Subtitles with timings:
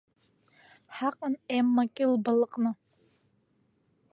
[0.97, 2.71] Ҳаҟан Емма Кьылба лҟны.